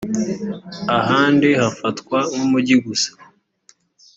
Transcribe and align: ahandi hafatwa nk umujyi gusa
ahandi 0.99 1.49
hafatwa 1.61 2.17
nk 2.31 2.39
umujyi 2.45 2.75
gusa 2.85 3.11